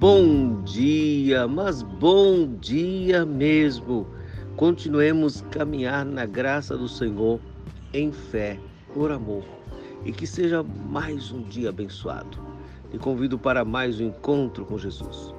Bom 0.00 0.62
dia, 0.62 1.48
mas 1.48 1.82
bom 1.82 2.54
dia 2.60 3.26
mesmo. 3.26 4.06
Continuemos 4.56 5.40
caminhar 5.50 6.04
na 6.04 6.24
graça 6.24 6.76
do 6.76 6.88
Senhor 6.88 7.40
em 7.92 8.12
fé, 8.12 8.60
por 8.94 9.10
amor, 9.10 9.42
e 10.04 10.12
que 10.12 10.24
seja 10.24 10.62
mais 10.62 11.32
um 11.32 11.42
dia 11.42 11.70
abençoado. 11.70 12.38
E 12.92 12.96
convido 12.98 13.36
para 13.36 13.64
mais 13.64 13.98
um 13.98 14.06
encontro 14.06 14.64
com 14.64 14.78
Jesus. 14.78 15.34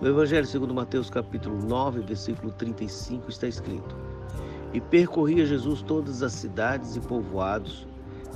No 0.00 0.06
Evangelho 0.06 0.46
segundo 0.46 0.72
Mateus 0.72 1.10
capítulo 1.10 1.58
9, 1.66 2.02
versículo 2.02 2.52
35 2.52 3.28
está 3.28 3.48
escrito: 3.48 3.96
E 4.72 4.80
percorria 4.80 5.44
Jesus 5.44 5.82
todas 5.82 6.22
as 6.22 6.34
cidades 6.34 6.94
e 6.94 7.00
povoados, 7.00 7.84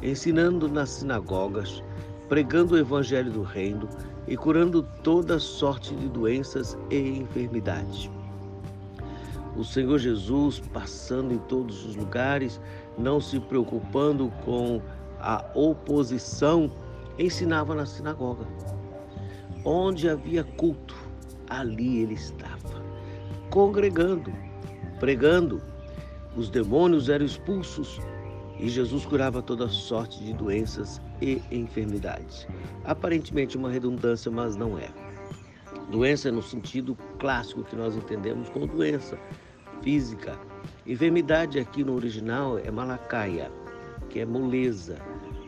ensinando 0.02 0.68
nas 0.68 0.90
sinagogas, 0.90 1.84
pregando 2.32 2.74
o 2.74 2.78
evangelho 2.78 3.30
do 3.30 3.42
reino 3.42 3.86
e 4.26 4.38
curando 4.38 4.82
toda 5.02 5.38
sorte 5.38 5.94
de 5.94 6.08
doenças 6.08 6.78
e 6.90 7.18
enfermidades. 7.18 8.10
O 9.54 9.62
Senhor 9.62 9.98
Jesus, 9.98 10.58
passando 10.72 11.34
em 11.34 11.38
todos 11.40 11.84
os 11.84 11.94
lugares, 11.94 12.58
não 12.96 13.20
se 13.20 13.38
preocupando 13.38 14.32
com 14.46 14.80
a 15.20 15.44
oposição, 15.54 16.72
ensinava 17.18 17.74
na 17.74 17.84
sinagoga. 17.84 18.46
Onde 19.62 20.08
havia 20.08 20.42
culto, 20.42 20.96
ali 21.50 21.98
ele 21.98 22.14
estava, 22.14 22.82
congregando, 23.50 24.32
pregando. 24.98 25.60
Os 26.34 26.48
demônios 26.48 27.10
eram 27.10 27.26
expulsos 27.26 28.00
e 28.62 28.68
Jesus 28.68 29.04
curava 29.04 29.42
toda 29.42 29.68
sorte 29.68 30.22
de 30.22 30.32
doenças 30.32 31.02
e 31.20 31.42
enfermidades. 31.50 32.46
Aparentemente 32.84 33.56
uma 33.56 33.68
redundância, 33.68 34.30
mas 34.30 34.54
não 34.54 34.78
é. 34.78 34.88
Doença 35.90 36.30
no 36.30 36.40
sentido 36.40 36.96
clássico 37.18 37.64
que 37.64 37.74
nós 37.74 37.96
entendemos 37.96 38.48
como 38.50 38.68
doença 38.68 39.18
física. 39.82 40.38
Enfermidade 40.86 41.58
aqui 41.58 41.82
no 41.82 41.96
original 41.96 42.56
é 42.56 42.70
malacaia, 42.70 43.50
que 44.08 44.20
é 44.20 44.24
moleza, 44.24 44.96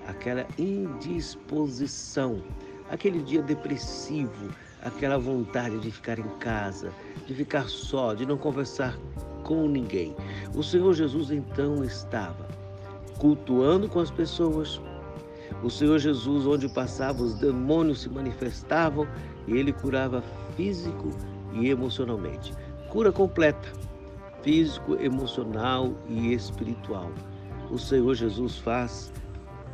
aquela 0.08 0.44
indisposição, 0.58 2.42
aquele 2.90 3.22
dia 3.22 3.42
depressivo, 3.42 4.48
aquela 4.82 5.18
vontade 5.18 5.78
de 5.78 5.92
ficar 5.92 6.18
em 6.18 6.28
casa, 6.40 6.92
de 7.28 7.32
ficar 7.32 7.68
só, 7.68 8.12
de 8.12 8.26
não 8.26 8.36
conversar 8.36 8.98
com 9.44 9.68
ninguém. 9.68 10.16
O 10.52 10.64
Senhor 10.64 10.92
Jesus 10.94 11.30
então 11.30 11.84
estava 11.84 12.53
cultuando 13.18 13.88
com 13.88 14.00
as 14.00 14.10
pessoas. 14.10 14.80
O 15.62 15.70
Senhor 15.70 15.98
Jesus, 15.98 16.46
onde 16.46 16.68
passava, 16.68 17.22
os 17.22 17.34
demônios 17.34 18.02
se 18.02 18.08
manifestavam 18.08 19.06
e 19.46 19.56
ele 19.56 19.72
curava 19.72 20.22
físico 20.56 21.10
e 21.52 21.68
emocionalmente. 21.68 22.52
Cura 22.90 23.12
completa, 23.12 23.72
físico, 24.42 24.96
emocional 24.96 25.92
e 26.08 26.32
espiritual. 26.32 27.10
O 27.70 27.78
Senhor 27.78 28.14
Jesus 28.14 28.58
faz 28.58 29.12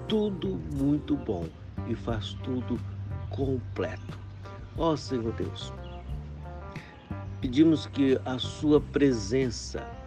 tudo 0.06 0.60
muito 0.74 1.16
bom 1.16 1.46
e 1.88 1.94
faz 1.94 2.34
tudo 2.44 2.78
completo. 3.30 4.18
Ó 4.78 4.96
Senhor 4.96 5.32
Deus, 5.32 5.72
pedimos 7.40 7.86
que 7.86 8.18
a 8.24 8.38
Sua 8.38 8.80
presença 8.80 9.99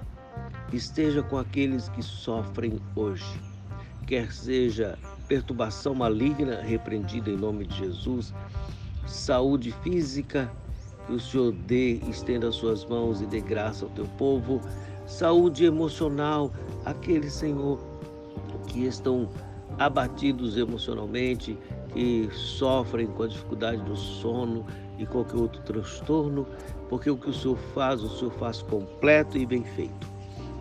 esteja 0.72 1.22
com 1.22 1.38
aqueles 1.38 1.90
que 1.90 2.02
sofrem 2.02 2.80
hoje, 2.96 3.40
quer 4.08 4.32
seja 4.32 4.98
perturbação 5.28 5.96
maligna 5.96 6.62
repreendida 6.62 7.30
em 7.30 7.38
nome 7.38 7.66
de 7.66 7.78
Jesus, 7.78 8.34
saúde 9.06 9.72
física, 9.84 10.52
que 11.06 11.14
o 11.14 11.20
Senhor 11.20 11.52
dê, 11.52 11.96
estenda 12.10 12.48
as 12.48 12.56
suas 12.56 12.86
mãos 12.86 13.22
e 13.22 13.26
dê 13.26 13.42
graça 13.42 13.86
ao 13.86 13.92
teu 13.92 14.06
povo, 14.18 14.62
saúde 15.06 15.66
emocional, 15.66 16.52
aqueles, 16.86 17.34
Senhor, 17.34 17.80
que 18.68 18.86
estão 18.86 19.30
abatidos 19.78 20.58
emocionalmente, 20.58 21.58
que 21.94 22.30
sofrem 22.32 23.08
com 23.08 23.24
a 23.24 23.28
dificuldade 23.28 23.82
do 23.84 23.96
sono 23.96 24.66
e 24.98 25.06
qualquer 25.06 25.38
outro 25.38 25.62
transtorno, 25.64 26.48
porque 26.90 27.10
o 27.10 27.18
que 27.18 27.30
o 27.30 27.34
Senhor 27.34 27.58
faz, 27.74 28.02
o 28.02 28.10
Senhor 28.18 28.32
faz 28.34 28.62
completo 28.62 29.38
e 29.38 29.46
bem 29.46 29.64
feito. 29.64 30.13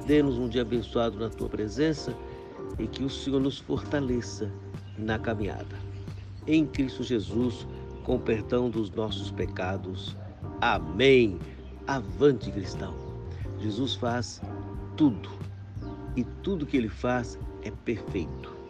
Dê-nos 0.06 0.38
um 0.38 0.48
dia 0.48 0.62
abençoado 0.62 1.18
na 1.18 1.28
tua 1.28 1.48
presença 1.48 2.16
e 2.78 2.86
que 2.86 3.04
o 3.04 3.10
Senhor 3.10 3.40
nos 3.40 3.58
fortaleça 3.58 4.50
na 4.98 5.18
caminhada. 5.18 5.76
Em 6.46 6.66
Cristo 6.66 7.02
Jesus, 7.02 7.66
com 8.04 8.18
perdão 8.18 8.68
dos 8.68 8.90
nossos 8.90 9.30
pecados. 9.30 10.16
Amém. 10.60 11.38
Avante, 11.86 12.50
cristão. 12.50 12.94
Jesus 13.60 13.94
faz 13.94 14.40
tudo 14.96 15.30
e 16.16 16.24
tudo 16.42 16.66
que 16.66 16.76
ele 16.76 16.88
faz 16.88 17.38
é 17.62 17.70
perfeito. 17.70 18.61